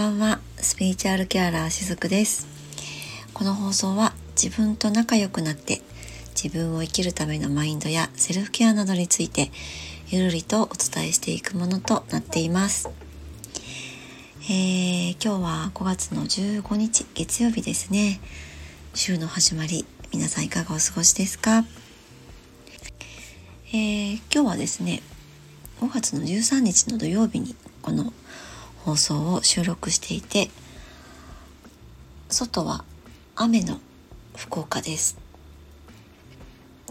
[0.00, 0.40] ばんは。
[0.56, 2.46] スピリチュアルケアラーしずくです。
[3.34, 5.82] この放送は自分と仲良くなって
[6.42, 9.50] 自分を生きるためのマインドやセルフケアなどについて
[10.08, 12.88] ゆるりとお伝えしていくものとなっています、
[14.44, 18.20] えー、今日は5月の15日月曜日ですね。
[18.94, 21.64] 週の始まり皆さんいかがお過ごしですか、
[23.68, 25.02] えー、今日はですね
[25.82, 28.14] 5月の13日の土曜日にこの
[28.84, 30.50] 放送を収録していて
[32.28, 32.84] 外は
[33.36, 33.78] 雨の
[34.36, 35.18] 福岡です。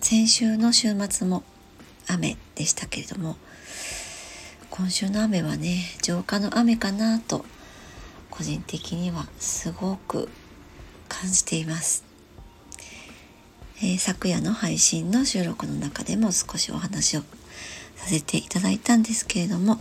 [0.02, 1.44] 先週の週末も
[2.08, 3.36] 雨でしたけれども
[4.70, 7.46] 今週の雨はね浄化の雨かなと
[8.30, 10.30] 個人的にはすごく
[11.10, 12.06] 感じています、
[13.82, 17.22] えー、昨夜の配信の収録の中でも少しお話を
[17.96, 19.78] させていただいたんですけれども、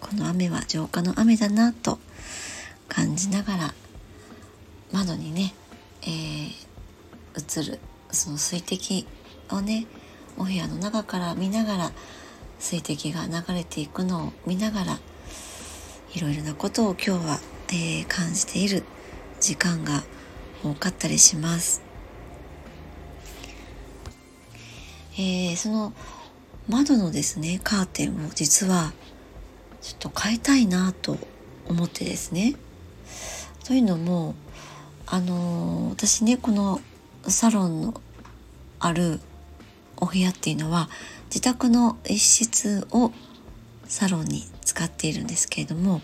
[0.00, 1.98] この雨は浄化の雨だなと
[2.88, 3.74] 感じながら
[4.92, 5.54] 窓にね、
[6.02, 7.78] えー、映る
[8.10, 9.06] その水滴
[9.50, 9.86] をね
[10.36, 11.92] お部屋の中から見ながら
[12.58, 14.98] 水滴が流れていくのを見ながら
[16.14, 18.82] いろいろなことを今日は、えー、感じている
[19.38, 20.02] 時間が
[20.64, 21.82] 多かったりします。
[25.14, 25.92] えー、その
[26.68, 28.92] 窓のですねカーテンを実は
[29.82, 31.16] ちょっと変えたいなと
[31.68, 32.54] 思ってですね
[33.64, 34.34] というのも
[35.06, 36.80] あの、私ねこの
[37.26, 38.00] サロンの
[38.78, 39.20] ある
[39.96, 40.88] お部屋っていうのは
[41.26, 43.12] 自宅の一室を
[43.84, 46.00] サロンに使っているんですけれども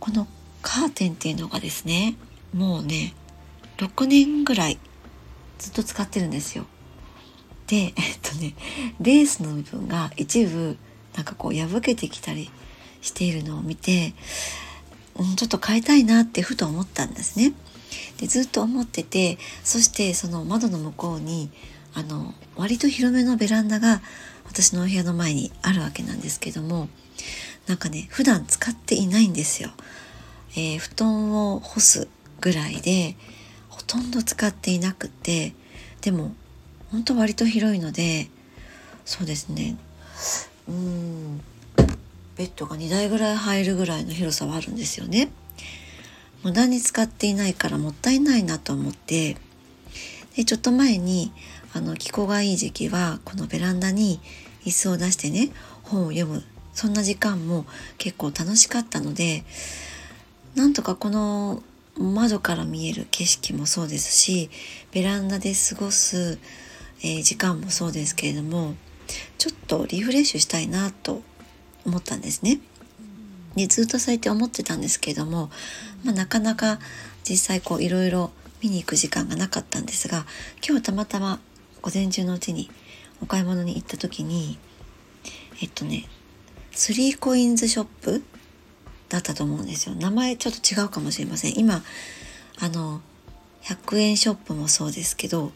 [0.00, 0.26] この
[0.62, 2.16] カーテンっていうのがですね
[2.52, 3.14] もうね
[3.78, 4.78] 6年ぐらい
[5.58, 6.66] ずっと使ってるんですよ。
[7.66, 8.54] でえっとね
[9.00, 10.76] レースの部分が一部
[11.14, 12.50] なんかこう破けてきたり
[13.00, 14.14] しているのを見て、
[15.16, 17.52] うん、ちょっと変えたいなってふと思ったんですね。
[18.18, 21.50] でずっと思っててそしてその窓の向こうに
[21.94, 24.02] あの割と広めのベランダが
[24.46, 26.88] 私のお部屋の前にあるわけなんですけども
[27.66, 29.70] なんかね普段使っていないんですよ。
[30.56, 32.08] えー、布団を干す
[32.40, 33.16] ぐらいで
[33.68, 35.54] ほとんど使っていなくて
[36.00, 36.32] でも
[36.90, 38.28] 本当割と広いので
[39.04, 39.76] そうですね
[40.68, 41.40] うん。
[42.36, 45.30] ベッドが2台ぐらい入るぐらいの広さはあるんですよね。
[46.42, 49.36] 無駄に使っていないからもったいないなと思って。
[50.36, 51.32] でちょっと前に
[51.72, 54.20] あの気候がいい時期はこのベランダに
[54.64, 55.50] 椅子を出してね
[55.82, 56.42] 本を読む。
[56.72, 57.66] そんな時間も
[57.98, 59.44] 結構楽しかったので
[60.56, 61.62] なんとかこの
[61.96, 64.50] 窓から見える景色もそうですし
[64.90, 66.38] ベランダで過ごす、
[67.00, 68.74] えー、時間もそうですけれども
[69.38, 71.22] ちょっとリフレッシュしたいなと
[71.84, 72.60] 思ったんですね。
[73.56, 75.50] でずっとそうやって思ってたんですけれども、
[76.04, 76.80] まあ、なかなか
[77.28, 78.32] 実際こういろいろ
[78.62, 80.26] 見に行く時間がなかったんですが
[80.66, 81.38] 今日たまたま
[81.82, 82.70] 午前中のうちに
[83.22, 84.58] お買い物に行った時に
[85.62, 86.06] えっとね
[86.72, 88.24] スリーコインズショップ
[89.08, 91.82] だったと思うんですよ名前ちょっと違うかもしれません今
[92.58, 93.00] あの
[93.62, 95.52] 100円ショップもそうですけど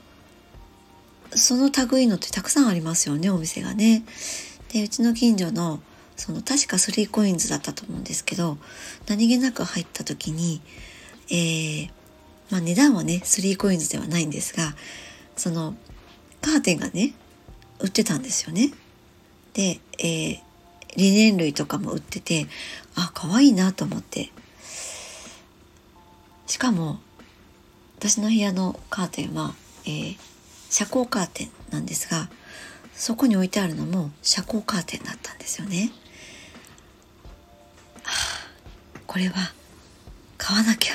[1.31, 4.05] その類のってたくさんありますよねお店がね
[4.73, 5.81] でうちの近所の
[6.17, 8.59] その確か3コインズだったと思うんですけど
[9.07, 10.61] 何気なく入った時に、
[11.31, 11.91] えー、
[12.51, 14.75] まあ、値段はね3コインズではないんですが
[15.37, 15.75] その
[16.41, 17.15] カーテンがね
[17.81, 18.73] 売ってたんですよね。
[19.55, 20.41] で、えー、
[20.97, 22.47] リネン類とかも売ってて
[22.97, 24.33] あ可愛いなと思って
[26.47, 26.99] しかも
[27.99, 30.17] 私の部屋のカーテンは、えー、
[30.71, 32.29] 遮光カーテンなんですが
[32.95, 35.93] そこに置いてあるのも遮光カーテンだったんですよね。
[38.03, 38.49] はあ
[39.07, 39.35] これは
[40.37, 40.95] 買わなきゃ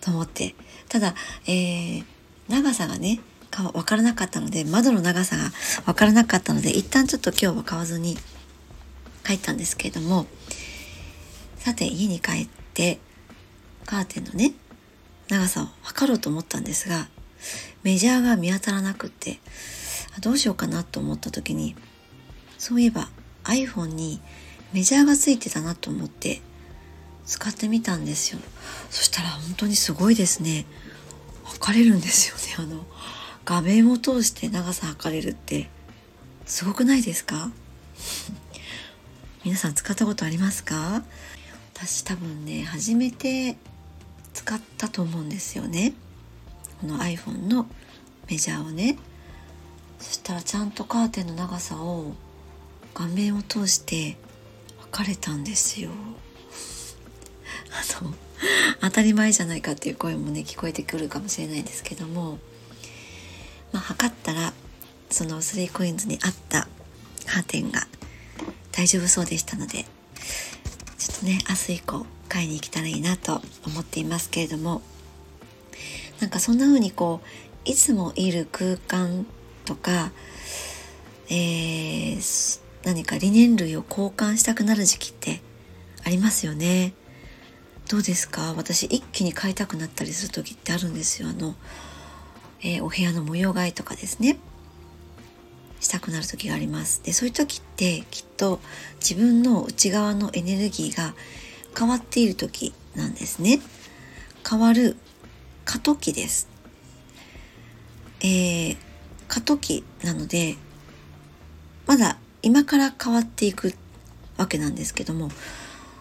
[0.00, 0.54] と思って
[0.88, 1.14] ただ、
[1.46, 2.04] えー、
[2.48, 3.20] 長さがね
[3.50, 5.50] か分からなかったので窓の長さが
[5.84, 8.16] 分からなかったので一旦ちょっと今日は買わずに
[9.24, 10.26] 帰ったんですけれども
[11.56, 12.98] さて家に帰って
[13.84, 14.52] カーテンのね
[15.28, 17.08] 長さを測ろうと思ったんですが
[17.82, 19.38] メジャーが見当たらなくって
[20.20, 21.76] どうしようかなと思った時に
[22.58, 23.08] そういえば
[23.44, 24.20] iPhone に
[24.72, 26.40] メジャーがついてたなと思って
[27.24, 28.38] 使ってみたんですよ。
[28.90, 30.64] そしたら本当にすごいですね。
[31.44, 32.70] 測れるんですよね。
[32.70, 32.84] あの
[33.44, 35.68] 画面を通して長さ測れるって。
[36.46, 37.50] すごくないですか？
[39.44, 41.02] 皆さん使ったことありますか？
[41.74, 43.56] 私多分ね初めて
[44.34, 45.92] 使ったと思うんですよね。
[46.80, 47.66] この iPhone の
[48.30, 48.98] メジャーをね
[49.98, 52.12] そしたらちゃんとカーテンの長さを
[52.94, 54.16] 画面を通して
[54.78, 55.90] 測れたんですよ。
[58.00, 58.14] あの
[58.80, 62.38] 当たり前じゃないかっていう声もね聞こえてくるかもしれないんですけども、
[63.72, 64.52] まあ、測ったら
[65.10, 66.68] そのスリーコインズに合った
[67.26, 67.86] カーテンが
[68.72, 69.84] 大丈夫そうでしたので
[70.98, 74.82] ちょっとね明日以降買いに行けたらいいなと思っていますけれども
[76.20, 77.26] なんかそんな風にこう
[77.64, 79.26] いつもいる空間
[79.64, 80.10] とか、
[81.28, 85.40] えー、何か理念類を交換したくなる時期って
[86.04, 86.94] ありますよね。
[87.88, 88.54] どうですか？
[88.54, 91.28] 私一気に買いたくなったりする時ってあるんですよ。
[91.28, 91.54] あの、
[92.60, 94.38] えー、お部屋の模様替えとかですね。
[95.80, 97.02] したくなる時があります。
[97.04, 98.60] で、そういう時ってきっと
[99.00, 101.14] 自分の内側のエネルギーが
[101.78, 103.60] 変わっている時なんですね。
[104.48, 104.96] 変わる
[105.68, 106.48] 過渡期です。
[108.20, 108.76] えー、
[109.28, 110.56] 過渡期なので、
[111.86, 113.74] まだ今から変わっていく
[114.38, 115.28] わけなんですけども、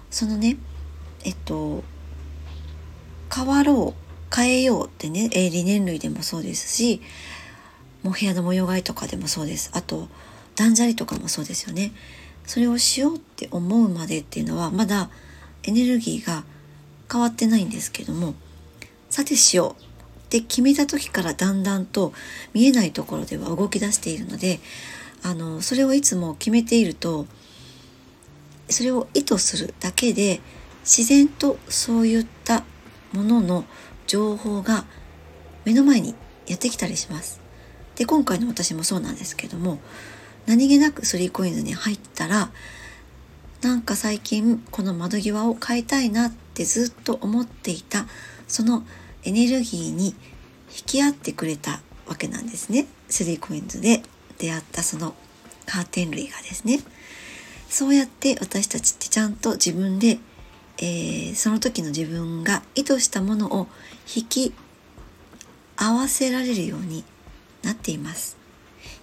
[0.09, 0.55] そのね、
[1.25, 1.83] えっと、
[3.35, 7.01] 変わろう、変えようってね、えー、理念類でもそうですし、
[8.03, 9.71] もう部屋の模様替えとかでもそうです。
[9.73, 10.07] あと、
[10.55, 11.91] 断捨離とかもそうですよね。
[12.45, 15.09] それをしようって思うまでっていうのは、まだ
[15.63, 16.45] エネルギーが
[17.11, 18.33] 変わってないんですけども、
[19.09, 22.13] さてしようって決めた時からだんだんと
[22.54, 24.59] 見えないところでは動き出しているので、
[25.24, 27.25] あの、それをいつも決めていると、
[28.69, 30.42] それを意図するだけで
[30.81, 32.63] 自然とそういった
[33.13, 33.65] ものの
[34.06, 34.86] 情報が
[35.65, 36.15] 目の前に
[36.48, 37.39] やってきたりします。
[37.95, 39.80] で、今回の私もそうなんですけども、
[40.45, 42.51] 何気なく 3COINS に入ったら、
[43.62, 48.06] なんか最近この窓際を変えたいなってずっと思っていた、
[48.47, 48.85] その
[49.23, 50.15] エネルギーに引
[50.85, 52.88] き合ってくれたわけなんですね。
[53.09, 54.01] 3COINS で
[54.38, 55.15] 出会ったその
[55.65, 56.79] カーテン類がですね。
[57.69, 60.19] そうやって私たちってちゃんと自分で
[60.79, 63.67] えー、その時の自分が意図したものを
[64.15, 64.53] 引き
[65.75, 67.03] 合わせられるように
[67.63, 68.38] なっています。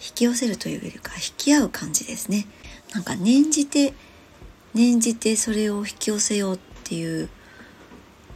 [0.01, 2.47] 引き寄せるというよりか引き合う感じですね。
[2.93, 3.93] なんか念じて
[4.73, 7.29] 念じてそれを引き寄せようっていう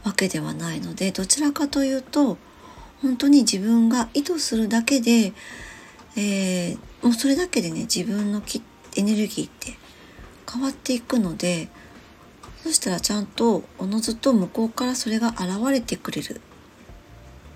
[0.09, 2.37] わけではないのでどちらかというと
[3.01, 5.33] 本当に自分が意図するだけで、
[6.17, 8.41] えー、もうそれだけでね自分の
[8.97, 9.77] エネルギーって
[10.51, 11.69] 変わっていくので
[12.63, 16.41] そしたらちゃんとおのずと向こうからそれが現れてくれる。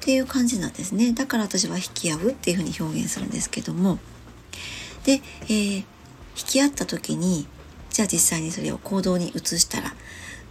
[0.03, 1.13] っていう感じなんですね。
[1.13, 4.00] だから私は引き合うっていうふうに表現するんですけども。
[5.05, 5.83] で、えー、引
[6.35, 7.47] き合った時に
[7.89, 9.94] じゃあ実際にそれを行動に移したら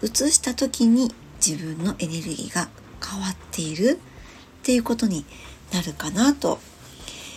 [0.03, 2.69] 移した時に自分のエネルギーが
[3.05, 3.99] 変わっている
[4.61, 5.25] っていうことに
[5.73, 6.59] なるかなと、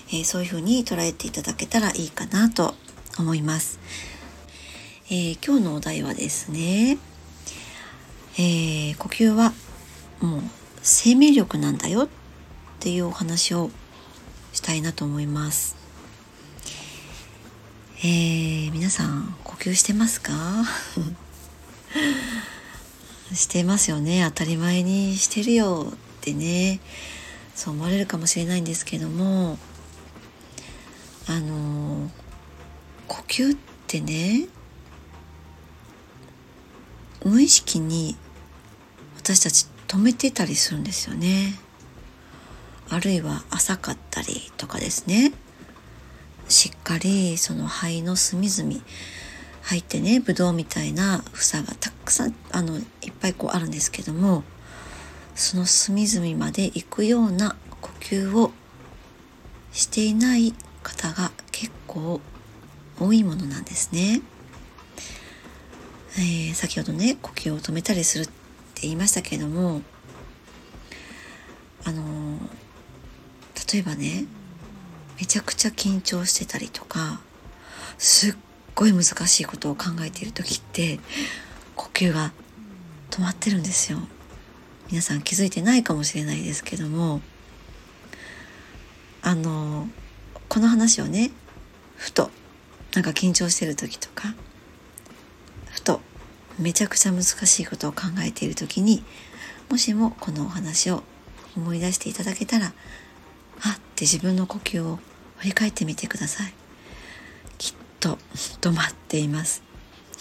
[0.09, 2.75] えー、そういうふうに捉えていただけたらいいかなと
[3.17, 3.79] 思います。
[5.09, 6.97] えー、今日のお題はですね、
[8.37, 9.53] えー、呼吸は
[10.19, 10.41] もう
[10.83, 12.07] 生命力なんだよっ
[12.79, 13.71] ていうお話を
[14.53, 15.75] したいなと思います。
[17.99, 20.33] えー、皆さん呼吸してますか？
[23.33, 24.23] してますよね。
[24.29, 26.79] 当たり前にしてるよってね。
[27.55, 29.57] そう思われるかもしれないんですけども。
[31.27, 32.11] あの
[33.07, 34.47] 呼吸ってね
[37.23, 38.15] 無意識に
[39.17, 41.55] 私たち止めてたりするんですよね。
[42.89, 45.33] あるいは浅かったりとかですね。
[46.47, 48.83] しっかりその肺の隅々
[49.65, 52.83] 入ってねブドウみたいな房がたくさんあのいっ
[53.19, 54.43] ぱいこうあるんですけども
[55.33, 58.51] その隅々まで行くような呼吸を
[59.71, 60.53] していない
[60.83, 62.21] 方が結構
[62.99, 64.21] 多いものなんですね。
[66.17, 68.33] えー、先ほどね呼吸を止めたりするって
[68.83, 69.81] 言いましたけども
[71.83, 74.25] あのー、例えばね
[75.19, 77.19] めちゃくちゃ緊張してたりとか
[77.97, 78.35] すっ
[78.75, 80.99] ごい難しいことを考えている時って
[81.75, 82.33] 呼吸が
[83.09, 83.99] 止まってるんですよ。
[84.89, 87.21] 皆さん気づいてないかもしれないですけども
[89.23, 89.87] あの
[90.47, 91.31] この話をね
[91.95, 92.29] ふと
[92.93, 94.35] なんか緊張してる時とか
[95.71, 96.01] ふと
[96.59, 99.03] めちゃくちゃ難しいことを考えている時に
[99.69, 101.01] もしもこのお話を
[101.57, 102.73] 思い出していただけたらあっ
[103.95, 104.99] て自分の呼吸を
[105.37, 106.64] 振り返ってみてください。
[108.05, 108.19] と
[108.61, 109.63] 止まっています。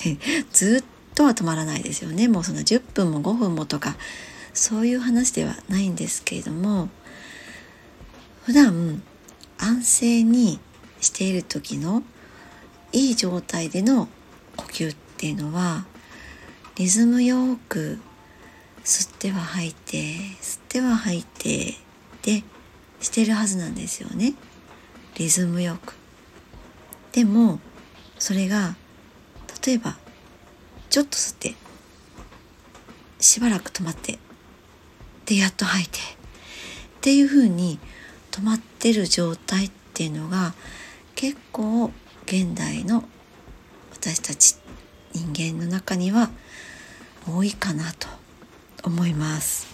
[0.53, 2.29] ずっとは止まらないですよね。
[2.29, 3.97] もうそんな10分も5分もとか
[4.55, 6.89] そういう話ではないんですけれども
[8.45, 9.03] 普段
[9.59, 10.61] 安静に
[11.01, 12.03] している時の
[12.93, 14.09] いい状態での
[14.57, 15.85] 呼吸っていうのは
[16.77, 17.99] リズムよく
[18.85, 19.97] 吸っては吐いて
[20.41, 21.75] 吸っては吐いて
[22.23, 22.43] で
[23.01, 24.35] してるはずなんですよね。
[25.17, 25.95] リズムよく。
[27.13, 27.61] でも
[28.19, 28.77] それが
[29.65, 29.97] 例えば
[30.91, 31.55] ちょっと吸って
[33.21, 34.19] しばらく止まって
[35.27, 36.03] でやっと吐いてっ
[37.01, 37.79] ていう風に
[38.31, 40.55] 止まってる状態っていうのが
[41.15, 41.91] 結構
[42.27, 43.05] 現代の
[43.93, 44.57] 私たち
[45.13, 46.31] 人間の中には
[47.27, 48.09] 多いかなと
[48.83, 49.67] 思います。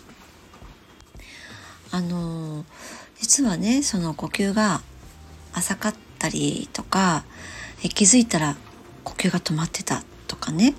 [1.93, 2.65] あの
[3.19, 4.83] 実はねその呼吸が
[5.53, 7.25] 浅かったりとか
[7.83, 8.57] え気づいたら
[9.05, 10.75] 呼吸が止まってたとかね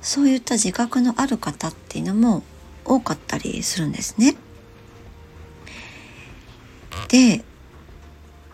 [0.00, 2.42] そういった自覚のある方っていうのも
[2.84, 4.36] 多かったりするんですね。
[7.08, 7.44] で、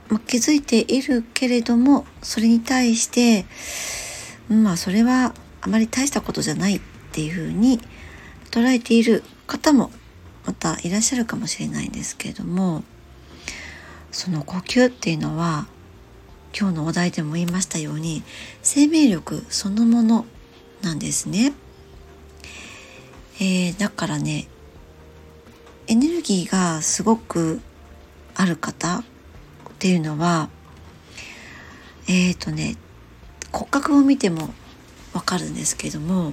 [0.09, 3.45] ま、気づいているけれどもそれに対して
[4.49, 6.81] まあそれはあまり大したことじゃないっ
[7.13, 7.81] ていうふうに
[8.51, 9.91] 捉えている方も
[10.47, 12.83] またいらっしゃるかもしれないんですけれども
[14.11, 15.67] その呼吸っていうのは
[16.59, 18.23] 今日のお題でも言いましたように
[18.63, 20.27] 生命力そのもの
[20.83, 21.53] なんですね。
[23.41, 24.49] えー、だからね
[25.87, 27.61] エネルギーがすごく
[28.35, 29.03] ある方っ
[29.79, 30.51] ていうのは
[32.07, 32.77] えっ、ー、とね
[33.53, 34.51] 骨格を見ても
[35.15, 36.33] わかるんですけども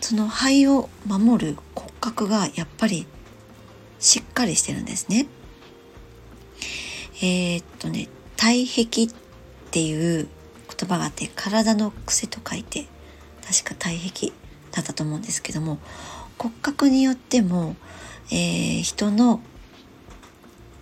[0.00, 3.06] その肺を守る骨格がやっぱり
[3.98, 5.26] しっかりしてるんですね。
[7.22, 8.08] えー、っとね
[8.40, 9.08] 体壁っ
[9.70, 10.26] ていう
[10.66, 12.86] 言葉があって体の癖と書いて
[13.46, 14.32] 確か体壁
[14.72, 15.78] だったと思うんですけども
[16.38, 17.76] 骨格によっても、
[18.32, 19.42] えー、人の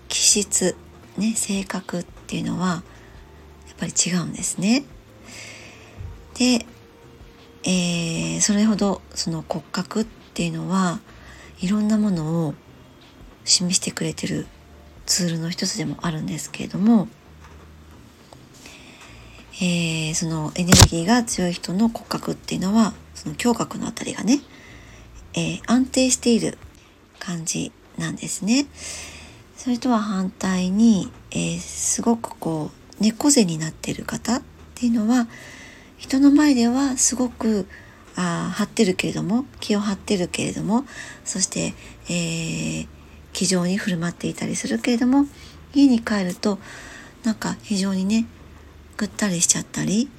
[0.07, 0.77] 気質、
[1.17, 4.85] ね、性格っていうのはやっぱり違うんですね。
[6.35, 6.65] で、
[7.65, 11.01] えー、それほどその骨格っていうのは
[11.61, 12.55] いろんなものを
[13.45, 14.47] 示してくれてる
[15.07, 17.09] ツールの一つでもあるんですけれども
[19.61, 24.41] えー、そのエネルギーが強い人の骨格っていうのはその胸郭のあたりがね、
[25.35, 26.59] えー、安定している
[27.19, 28.67] 感じなんですね。
[29.57, 34.43] それとは反対に、えー、すごくこう猫背になってる方っ
[34.77, 35.27] ていうのは
[35.97, 37.67] 人の前ではすごく
[38.15, 40.85] あ張ってるけれども気を張ってるけれども
[41.25, 41.75] そして、
[42.09, 42.89] えー、
[43.33, 45.27] 気丈に振る舞っていたりするけれども
[45.75, 46.59] 家に帰ると
[47.25, 48.27] なんか非常にね
[48.99, 50.11] ぐったりしちゃったり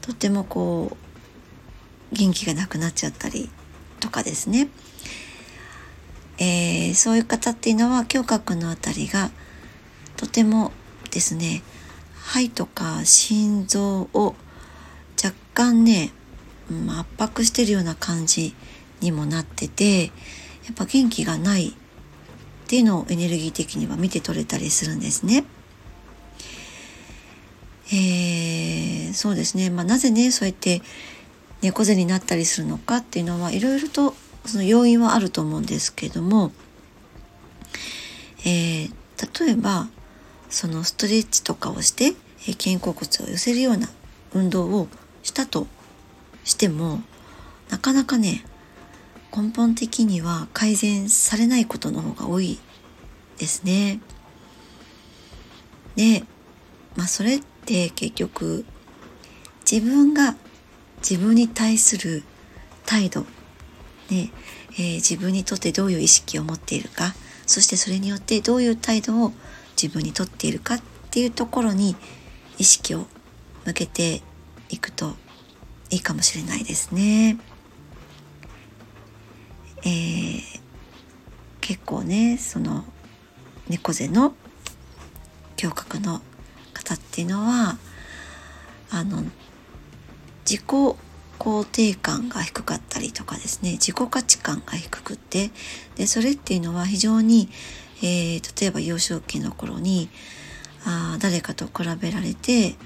[0.00, 0.96] とてもこ
[2.12, 3.50] う元気がなくなっちゃったり
[4.00, 4.68] とかですね、
[6.38, 9.30] えー、そういう方っていうのは胸郭のあたりが
[10.16, 10.72] とても
[11.10, 11.62] ですね
[12.14, 14.34] 肺とか心臓を
[15.22, 16.10] 若干ね、
[16.88, 18.54] 圧迫してるような感じ
[19.00, 20.10] にもなっててや
[20.72, 21.72] っぱ元気がないっ
[22.66, 25.44] ていうのをエネルギー的には見て取れたりするんですね。
[27.92, 30.82] えー、そうですね、まあ、なぜねそうやって
[31.62, 34.14] 猫背になったりするのかっていうのはいろいろと
[34.46, 36.52] その要因はあると思うんですけども、
[38.40, 39.88] えー、例えば
[40.50, 42.12] そのストレッチとかをして
[42.46, 43.88] 肩甲骨を寄せるような
[44.34, 44.88] 運動を
[45.22, 45.66] したと
[46.44, 47.00] しても
[47.70, 48.44] なかなかね
[49.34, 52.60] 根本的には改善されないことの方が多い
[53.38, 54.00] ですね。
[55.96, 56.22] で、
[56.96, 58.66] まあそれってって結局
[59.70, 60.36] 自分が
[60.98, 62.22] 自分に対する
[62.84, 63.22] 態度、
[64.10, 64.30] ね
[64.72, 67.14] えー、自分にとってどういう意識を持っているか
[67.46, 69.32] そしてそれによってどういう態度を
[69.80, 70.80] 自分にとっているかっ
[71.10, 71.96] ていうところに
[72.58, 73.06] 意識を
[73.64, 74.22] 向けて
[74.68, 75.14] いくと
[75.90, 77.38] いいかもしれないですね。
[79.84, 80.40] えー、
[81.60, 82.84] 結構ねその
[83.68, 84.34] 猫背の
[85.60, 86.22] 胸郭の
[86.84, 87.78] 方っていうのは
[88.90, 89.22] あの
[90.48, 90.66] 自己
[91.38, 95.50] 肯定感が低かったりとかですね自己価値観が低くて
[95.96, 97.48] でそれっていうのは非常に、
[98.02, 100.08] えー、例えば幼少期の頃に
[100.86, 102.76] あ誰かと比べられて、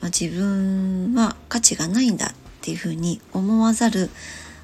[0.00, 2.30] まあ、自分は価値がないんだっ
[2.60, 4.10] ていうふうに思わざる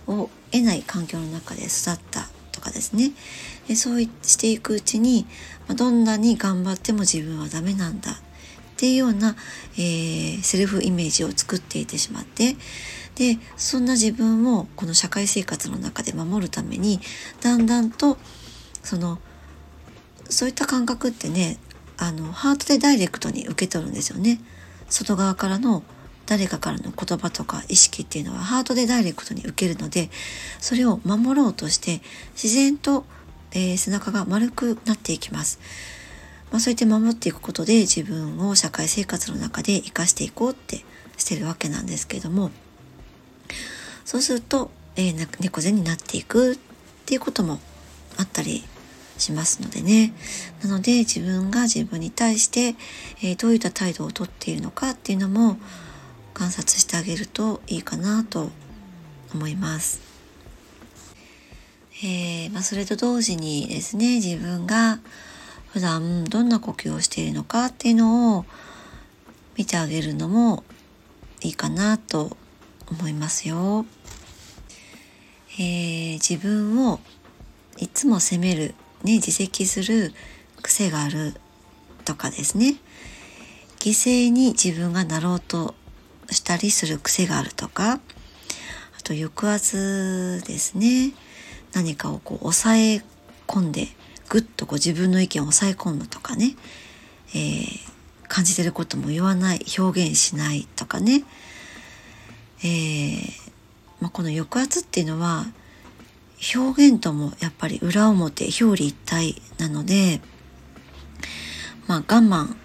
[0.06, 3.12] を得ない環境の中で育ったとかですね。
[3.68, 5.26] でそうしていくうちに、
[5.68, 8.20] まあ、どんなに頑張っても自分はダメなんだ
[8.80, 9.36] っていうような、
[9.76, 12.56] えー、セルフイメージを作っていてしまって
[13.14, 16.98] でそんな自分をこの社会生活の中で守るために
[17.42, 18.16] だんだんと
[18.82, 19.18] その
[20.30, 21.58] そういった感覚ってね
[21.98, 24.40] あのハートでダイレクトに受け取るんですよね。
[24.88, 25.82] 外側からの
[26.24, 30.08] 誰かからの言葉とか意識っていうのはハートでダイレクトに受けるので
[30.58, 32.00] それを守ろうとして
[32.32, 33.04] 自然と、
[33.52, 35.60] えー、背中が丸くなっていきます。
[36.50, 40.84] まあ、そうやって守っていくことで自分を社会生活の中で生かしていこうって
[41.16, 42.50] してるわけなんですけども
[44.04, 46.56] そうすると、えー、猫背になっていくっ
[47.06, 47.60] ていうことも
[48.16, 48.64] あったり
[49.18, 50.12] しますのでね
[50.62, 52.74] なので自分が自分に対して、
[53.22, 55.58] えー、どういった態度をとっているのかっていうのも
[56.34, 58.50] 観察してあげるといいかなと
[59.34, 60.00] 思います。
[62.02, 65.00] えー、まあ、それと同時にですね自分が
[65.72, 68.44] 普段どんな呼吸をしているのかっていうのを
[69.56, 70.64] 見てあげるのも
[71.42, 72.36] いいかなと
[72.90, 73.86] 思いますよ。
[75.58, 76.98] えー、自分を
[77.76, 78.74] いつも責める、
[79.04, 80.12] ね、自責する
[80.62, 81.34] 癖がある
[82.04, 82.74] とかですね。
[83.78, 85.74] 犠牲に自分がなろうと
[86.30, 87.92] したりする癖があるとか。
[87.92, 88.00] あ
[89.02, 91.12] と抑圧ですね。
[91.72, 93.02] 何かをこう抑え
[93.46, 93.88] 込んで
[94.70, 96.54] ぐっとこう自分の意見を抑え込むとかね、
[97.34, 97.66] えー、
[98.28, 101.24] 感じてることも言わない表現しないとかね、
[102.62, 103.52] えー
[104.00, 105.46] まあ、この抑圧っていうのは
[106.56, 110.20] 表現ともやっぱり裏表表裏一体なので
[111.86, 112.56] まあ我慢、ま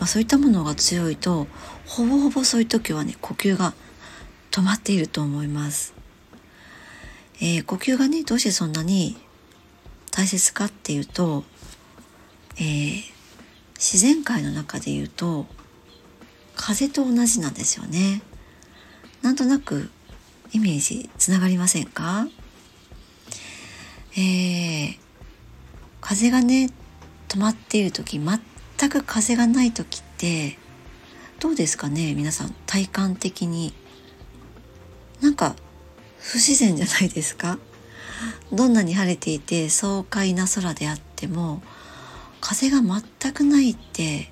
[0.00, 1.46] あ、そういったものが強いと
[1.86, 3.74] ほぼほぼそういう時はね呼吸が
[4.50, 5.94] 止まっていると思います。
[7.40, 9.16] えー、呼吸がねどうしてそんなに
[10.12, 11.42] 大切かっていうと、
[12.56, 13.02] えー、
[13.74, 15.46] 自然界の中で言うと
[16.54, 18.22] 風と同じなんですよね。
[19.22, 19.90] なんとなく
[20.52, 22.28] イメージつながりませんか？
[24.14, 24.96] えー、
[26.00, 26.70] 風がね
[27.28, 30.58] 止まっている時全く風がない時って
[31.40, 32.14] どうですかね？
[32.14, 33.72] 皆さん体感的に。
[35.22, 35.56] なんか
[36.18, 37.58] 不自然じゃないですか？
[38.52, 41.62] どんなに晴れていて爽快な空であっても
[42.40, 44.30] 風が全くないって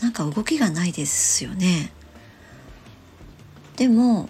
[0.00, 1.92] なんか動きがないですよね。
[3.76, 4.28] でも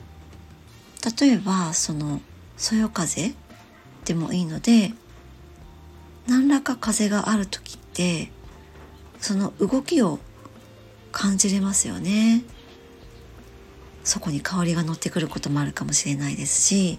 [1.21, 2.21] 例えばその
[2.57, 3.35] そよ風
[4.05, 4.93] でもいいので
[6.29, 8.31] 何らか風がある時って
[9.21, 10.19] その動きを
[11.11, 12.45] 感じれますよね。
[14.05, 16.99] そこに香りが乗ってくることもあるかもしれないですし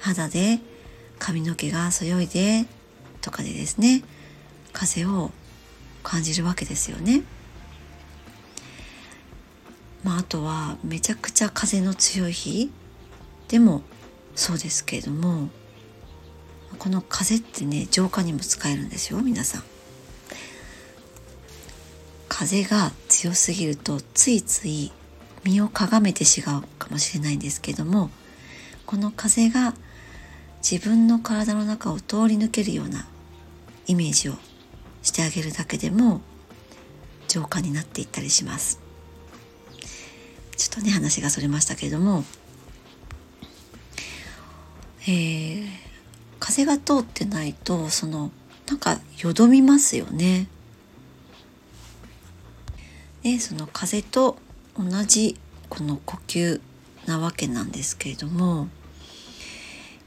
[0.00, 0.58] 肌で
[1.18, 2.66] 髪の毛がそよいで
[3.20, 4.02] とかでですね
[4.72, 5.30] 風を
[6.02, 7.22] 感じるわけですよね。
[10.04, 12.70] まあ、あとはめちゃくちゃ風の強い日
[13.48, 13.82] でも
[14.36, 15.48] そうですけれども
[16.78, 19.62] この風ってね浄化にも使えるんですよ皆さん。
[22.28, 24.92] 風が強すぎるとついつい
[25.42, 28.10] 身をかがめてしまうかもしれないんですけども
[28.86, 29.74] この風が
[30.70, 33.06] 自分の体の中を通り抜けるような
[33.86, 34.34] イメージを
[35.02, 36.20] してあげるだけでも
[37.26, 38.78] 浄化になっていったりします
[40.58, 42.22] ちょっとね話がそれましたけれども、
[45.04, 45.66] えー、
[46.38, 48.30] 風が通ってないとその
[48.66, 50.48] なんかよどみますよね。
[53.22, 54.36] でその風と
[54.78, 55.36] 同じ
[55.70, 56.60] この呼吸
[57.06, 58.68] なわけなんですけれども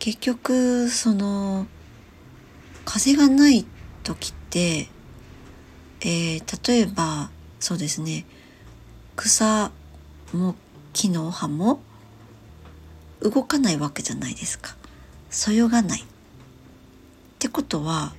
[0.01, 1.67] 結局その
[2.85, 3.67] 風がない
[4.01, 4.87] 時って、
[5.99, 8.25] えー、例えばそうですね
[9.15, 9.71] 草
[10.33, 10.55] も
[10.91, 11.81] 木の葉も
[13.19, 14.75] 動かないわけじゃないですか。
[15.29, 16.01] そよがない。
[16.01, 16.03] っ
[17.37, 18.15] てことは、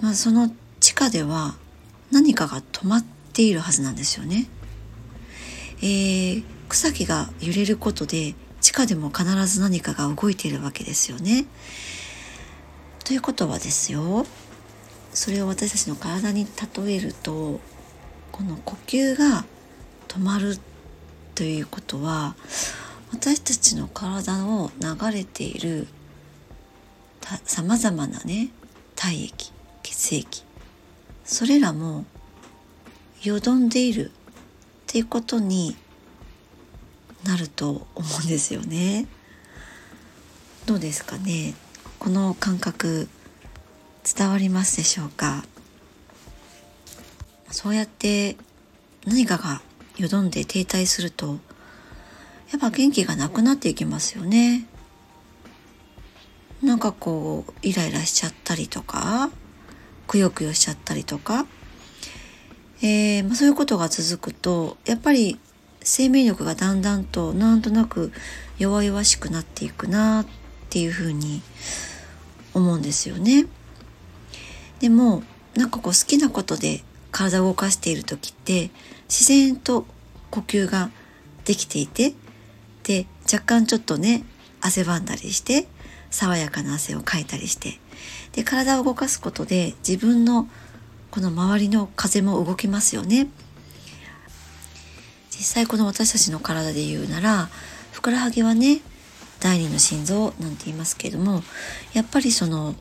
[0.00, 0.50] まあ、その
[0.80, 1.56] 地下では
[2.10, 4.46] 何かが止まっているはずなんですよね。
[5.82, 8.34] えー、草木が揺れることで
[8.76, 11.46] 下でも必ず何かが動いているわけですよね。
[13.04, 14.26] ということはですよ
[15.14, 17.60] それを私たちの体に例えると
[18.32, 19.46] この呼吸が
[20.08, 20.58] 止まる
[21.34, 22.34] ということは
[23.12, 25.86] 私たちの体を流れている
[27.44, 28.48] さまざまなね
[28.96, 29.52] 体液
[29.84, 30.42] 血液
[31.24, 32.04] それらも
[33.22, 34.12] よどんでいるっ
[34.86, 35.76] ていうことに
[37.24, 39.06] なると思うんですよね。
[40.66, 41.54] どうですかね？
[41.98, 43.08] この感覚
[44.16, 45.44] 伝わりますでしょうか？
[47.50, 48.36] そうやって
[49.06, 49.62] 何かが
[49.96, 51.38] よどんで停滞すると
[52.50, 54.66] やっぱ元気がなくなっていきますよね。
[56.62, 59.30] なんかこうイライラしちゃったりとか
[60.06, 61.46] くよくよしちゃったりとか、
[62.82, 65.38] えー、まあ、そういうことが続くとやっぱり
[65.86, 68.12] 生命力がだんだんとなんとなく
[68.58, 70.26] 弱々しくなっていくなっ
[70.68, 71.42] ていうふうに
[72.54, 73.46] 思うんですよね。
[74.80, 75.22] でも
[75.54, 78.70] なんかこう好きなことで体を動かしている時って
[79.08, 79.86] 自然と
[80.30, 80.90] 呼吸が
[81.44, 82.14] できていて
[82.82, 84.24] で若干ちょっとね
[84.60, 85.68] 汗ばんだりして
[86.10, 87.78] 爽やかな汗をかいたりして
[88.32, 90.48] で体を動かすことで自分の
[91.12, 93.28] この周りの風も動きますよね。
[95.38, 97.48] 実際この私たちの体で言うなら
[97.92, 98.80] ふくらはぎはね
[99.40, 101.42] 第二の心臓なんて言いますけれども
[101.92, 102.74] やっぱりその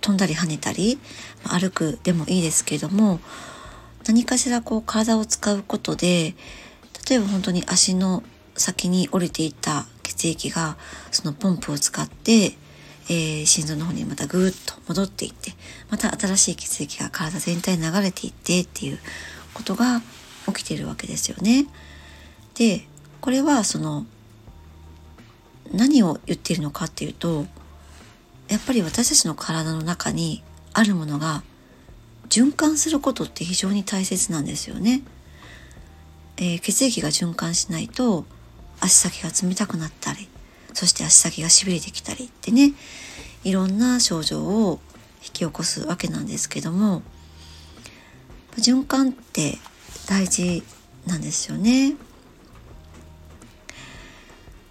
[0.00, 0.98] 飛んだり跳ねたり
[1.44, 3.20] 歩くでもいいですけれども
[4.06, 6.34] 何かしらこう体を使うことで
[7.08, 8.22] 例えば本当に足の
[8.54, 10.76] 先に降りていた血液が
[11.10, 12.56] そのポンプを使って、
[13.08, 15.52] えー、心臓の方にまたぐーっと戻っていって
[15.90, 18.98] また新しい血液が体全体に流れていってっていう
[19.54, 20.00] ことが
[20.52, 21.66] 起きているわけですよね。
[22.54, 22.86] で
[23.20, 24.06] これはその
[25.72, 27.46] 何を言っているのかっていうと
[28.48, 31.42] やっぱり私たちの体の中にあるものが
[32.28, 35.02] 循環することって非常に大切なんですよね。
[36.36, 38.24] えー、血液が循環しないと
[38.80, 40.28] 足先が冷たくなったり
[40.72, 42.74] そして足先がしびれてきたりってね
[43.42, 44.78] いろんな症状を
[45.20, 47.02] 引き起こすわけなんですけども
[48.56, 49.58] 循環って
[50.08, 50.62] 大事
[51.06, 51.94] なんですよね。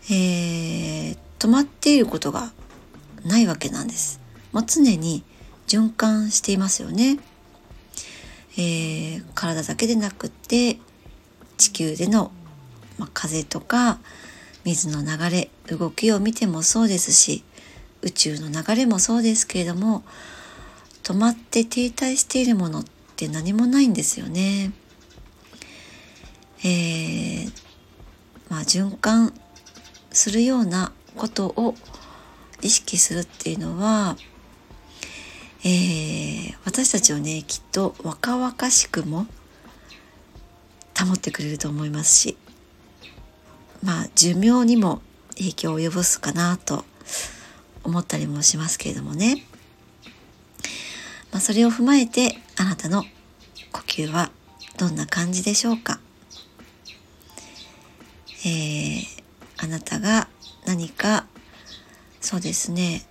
[0.09, 2.51] えー、止まっていることが
[3.25, 4.19] ないわけなんです。
[4.51, 5.23] もう常に
[5.67, 7.19] 循環していますよね。
[8.57, 10.79] えー、体だけでなくって
[11.57, 12.31] 地球での、
[12.97, 13.99] まあ、風とか
[14.63, 17.43] 水の流れ動きを見てもそうですし
[18.01, 20.03] 宇宙の流れもそうですけれども
[21.03, 24.71] 止まって停滞しているものって何もないんですよね。
[26.67, 27.51] えー、
[28.49, 29.33] まあ、循環
[30.11, 31.75] するようなことを
[32.61, 34.17] 意識するっていうのは、
[35.63, 39.27] えー、私たちをねきっと若々しくも
[40.97, 42.37] 保ってくれると思いますし
[43.81, 45.01] まあ寿命にも
[45.37, 46.83] 影響を及ぼすかなと
[47.83, 49.45] 思ったりもしますけれどもね、
[51.31, 53.03] まあ、それを踏まえてあなたの
[53.71, 54.31] 呼吸は
[54.77, 56.01] どんな感じでしょうか？
[58.47, 59.05] えー、
[59.57, 60.29] あなたが
[60.65, 61.25] 何か
[62.21, 63.05] そうですね。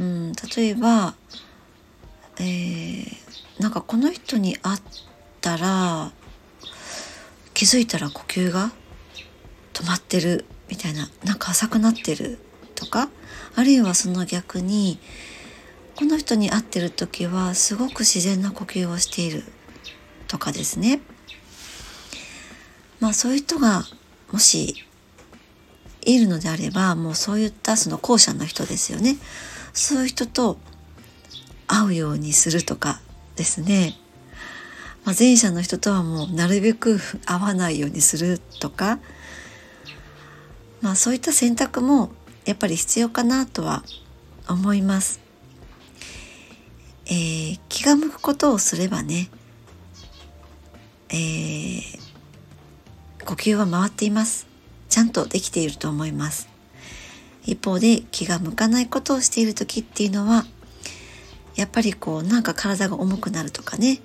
[0.00, 1.14] うん例えば、
[2.38, 3.06] えー、
[3.60, 4.80] なんかこの人に会っ
[5.40, 6.10] たら
[7.52, 8.72] 気づいたら呼吸が
[9.72, 12.38] 止まってるみたいななんか浅くなってる
[12.74, 13.08] とか
[13.54, 14.98] あるいはその逆に
[15.94, 19.44] この人に会ってる時はすごく自然な呼吸をしている
[20.26, 21.00] とかですね。
[22.98, 23.84] まあそういう人が
[24.34, 24.74] もし
[26.02, 29.16] いるのであればもうそういったその後者の人ですよね。
[29.72, 30.58] そういう人と
[31.68, 33.00] 会うようにするとか
[33.36, 33.94] ですね、
[35.04, 38.98] まあ、前者の人とはもうなるべく会わないようにするとか、
[40.80, 42.10] まあ、そういった選択も
[42.44, 43.84] やっぱり必要かなとは
[44.48, 45.20] 思います。
[47.06, 49.30] えー、気が向くことをすればね、
[51.10, 52.03] えー、
[53.24, 54.46] 呼吸は回っています。
[54.88, 56.48] ちゃんとできていると思います。
[57.46, 60.44] 一方で気が向かないことをしている時っていうのは
[61.56, 64.00] やっぱりこうなんか体が重くなるとかね。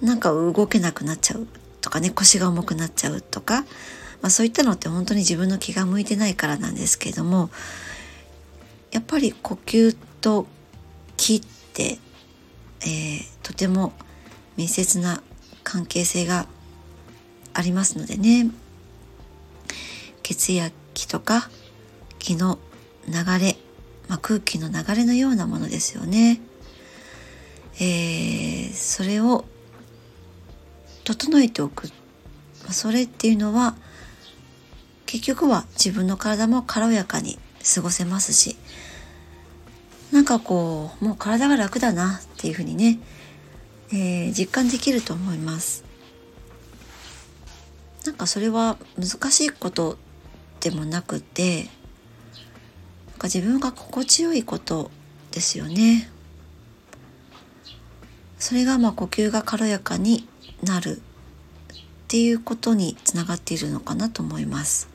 [0.00, 1.46] なんか動けなくなっちゃう
[1.80, 2.10] とかね。
[2.10, 3.62] 腰が重くなっちゃうとか、
[4.20, 7.50] まあ、そういったのって本当に自分の気が向いてないからなんですけれども
[8.90, 10.46] やっぱり呼吸と
[11.16, 11.40] 気っ
[11.72, 11.98] て、
[12.82, 13.92] えー、とても
[14.56, 15.22] 密接な
[15.64, 16.46] 関係性が
[17.54, 18.50] ありますのでね
[20.22, 21.50] 血液とか
[22.18, 22.58] 気の
[23.06, 23.56] 流れ、
[24.08, 26.40] まあ、空気の流れのようなものですよね。
[27.76, 29.44] えー、それを
[31.04, 31.88] 整えておく
[32.70, 33.74] それっていうのは
[35.06, 37.38] 結局は自分の体も軽やかに
[37.74, 38.56] 過ごせますし
[40.12, 43.00] なんかこうもう体が楽だなっていうふうにね、
[43.90, 45.84] えー、実感できると思います。
[48.06, 49.96] なんかそれは難しいこと
[50.60, 54.90] でもなくてなんか自分が心地よいこと
[55.30, 56.10] ですよね。
[58.38, 60.26] それがまあ呼吸が軽やかに
[60.64, 61.04] なるっ
[62.08, 64.88] ていうことにつながっているのかなと思います。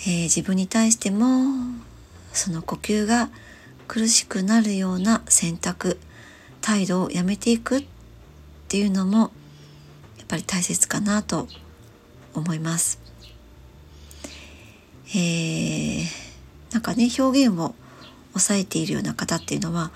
[0.00, 1.44] えー、自分に対しても
[2.32, 3.30] その呼吸が
[3.88, 5.98] 苦しくなるような選択
[6.60, 7.84] 態度をやめていくっ
[8.68, 9.30] ていうのも
[10.28, 11.48] ぱり大切かなと
[12.34, 12.98] 思います。
[15.10, 16.04] えー、
[16.72, 17.74] なんかね表現を
[18.32, 19.90] 抑えているような方っていうのは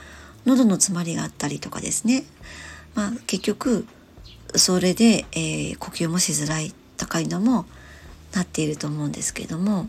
[0.46, 2.24] 喉の詰まりがあったりとかですね、
[2.94, 3.86] まあ、結局
[4.56, 7.66] それで、えー、呼吸もしづらい高いのも
[8.32, 9.84] なっていると思うんですけども、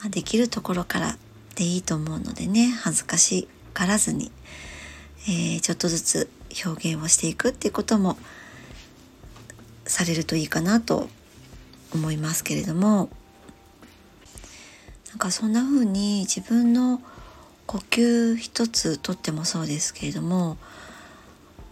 [0.00, 1.16] まあ、できるところから
[1.54, 4.30] でいいと思うのでね恥ずかしがらずに、
[5.28, 6.30] えー、ちょっとずつ
[6.64, 8.16] 表現をしていくっていうことも
[9.86, 11.08] されるといいかなと
[11.94, 13.10] 思いますけれども
[15.10, 17.00] なんかそんな風に自分の
[17.66, 20.56] 呼吸一つとってもそうですけれども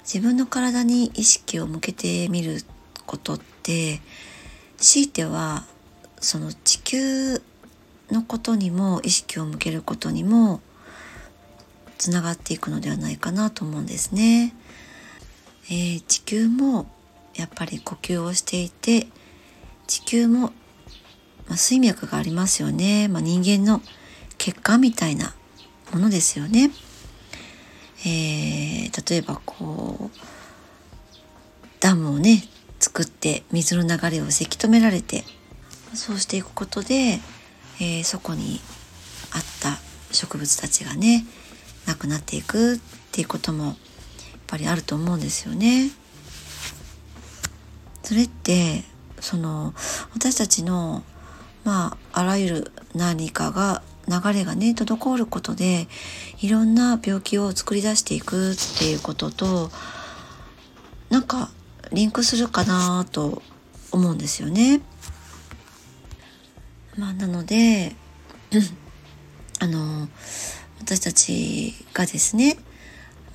[0.03, 2.63] 自分の体に意識を向けてみる
[3.07, 4.01] ことって
[4.77, 5.65] 強いては
[6.21, 7.43] その地球
[8.11, 10.61] のことにも意識を向けることにも
[12.01, 14.55] つながっていくのではないかなと思うんですね。
[15.67, 16.87] えー、地球も
[17.35, 19.07] やっぱり呼吸をしていて
[19.87, 20.53] 地球も、
[21.47, 23.83] まあ、水脈がありますよね、まあ、人間の
[24.39, 25.35] 血管みたいな
[25.93, 26.71] ものですよね。
[28.07, 30.19] えー、例えばこう
[31.81, 32.45] ダムをね
[32.79, 35.25] 作って水の流れをせき止められて
[35.93, 37.21] そうしていくことで、
[37.79, 38.59] えー、そこに
[39.33, 39.79] あった
[40.13, 41.27] 植物たちがね
[41.91, 42.79] なくなっていくっ
[43.11, 43.75] ていうこともやっ
[44.47, 45.91] ぱりあると思うんですよね。
[48.05, 48.85] それって
[49.21, 49.75] その
[50.15, 51.03] 私たちの
[51.65, 55.89] まああらゆる何かが流れがね滞ることで
[56.41, 59.71] いろんな病気を作り出していくっていうことと
[61.11, 61.51] なんか
[61.93, 63.43] リンクするかなと
[63.91, 64.81] 思うんですよね。
[66.97, 67.97] まあ、なので、
[69.59, 70.09] あの
[70.81, 72.57] 私たちがですね、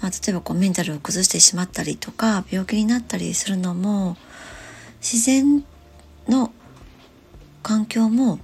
[0.02, 4.18] まあ、例えばこうメンタルを崩してしまったりとか病気になったりするのも
[5.00, 5.64] 自然
[6.28, 6.52] の
[7.64, 8.40] 環境も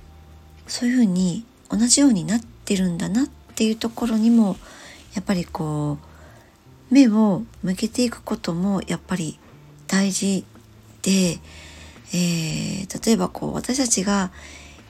[0.67, 4.55] そういうふうに同じようになってるんだなっていうところにも
[5.13, 5.97] やっぱりこ
[6.89, 9.39] う目を向けていくこともやっぱり
[9.87, 10.45] 大事
[11.01, 11.39] で、
[12.13, 14.31] えー、例えばこう私たちが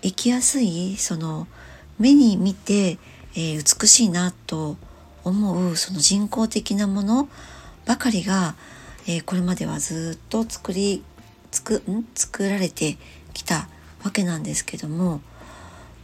[0.01, 1.47] 生きやすいその
[1.99, 2.97] 目に見て、
[3.35, 4.77] えー、美しいなと
[5.23, 7.29] 思うその人工的なもの
[7.85, 8.55] ばかりが、
[9.07, 11.03] えー、これまではずっと作り
[11.51, 12.05] 作ん？
[12.15, 12.97] 作られて
[13.33, 13.67] きた
[14.03, 15.21] わけなんですけども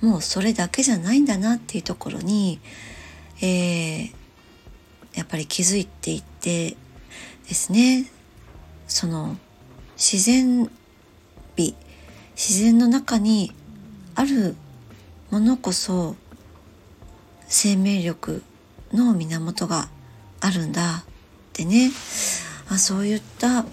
[0.02, 2.60] もうそれだけじゃないんだなっていうところに、
[3.42, 4.12] えー、
[5.16, 6.76] やっぱり気づいていって
[7.48, 8.06] ですね
[8.88, 9.38] その
[9.96, 10.70] 自然
[11.56, 11.76] 美
[12.36, 13.52] 自然の中に
[14.14, 14.56] ある
[15.32, 16.16] ものこそ
[17.48, 18.44] 生命力
[18.94, 19.90] の源が
[20.40, 21.04] あるんだっ
[21.54, 21.92] てね
[22.70, 23.66] あそういった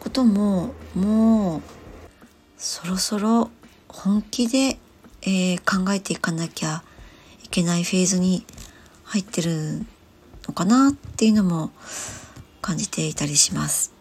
[0.00, 1.62] ことももう
[2.56, 3.50] そろそろ
[3.88, 4.78] 本気で、
[5.22, 6.82] えー、考えていかなきゃ
[7.44, 8.44] いけないフェーズに
[9.04, 9.84] 入ってる
[10.46, 11.70] のかなっていうのも
[12.60, 13.92] 感じていたりします。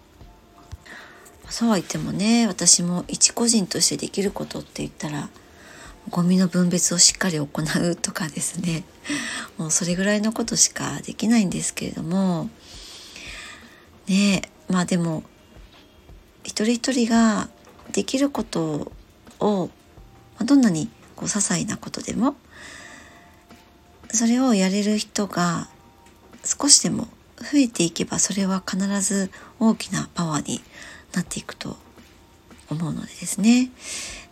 [1.49, 5.29] そうは言ってもね私も一個人としてできることって言ったら
[6.09, 8.83] ゴミの分別をしっかり行うとかですね。
[9.57, 12.49] もうそれぐらいのことしかできないんですけれども。
[14.07, 15.23] ねまあでも
[16.43, 17.49] 一人一人が
[17.91, 18.91] できること
[19.39, 19.69] を
[20.43, 22.35] どんなにこう些細なことでも
[24.09, 25.67] それをやれる人が
[26.43, 30.61] 少しでも増えていけばそれは必ず大きなパワーに
[31.13, 31.77] なっていくと
[32.69, 33.69] 思うのでですね。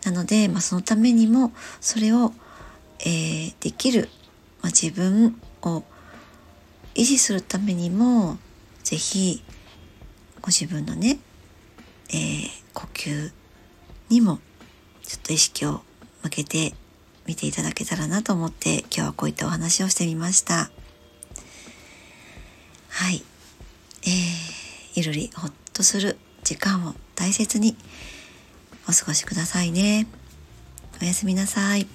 [0.06, 2.32] なので、まあ、そのためにもそれを、
[3.00, 4.08] えー、できる、
[4.62, 5.82] まあ、自分を
[6.94, 8.38] 維持するためにも
[8.84, 9.42] 是非
[10.40, 11.18] ご自分のね、
[12.10, 13.32] えー、呼吸
[14.08, 14.38] にも
[15.02, 15.82] ちょっと意識を
[16.22, 16.72] 向けて
[17.26, 20.70] みていただけたらなと思って今日はこういったお話をしてみました。
[22.90, 23.24] はい。
[24.04, 24.10] えー、
[24.94, 27.76] ゆるりほっとする時間を大切に
[28.88, 30.06] お過ごしくださいね。
[31.00, 31.86] おやすみなさい。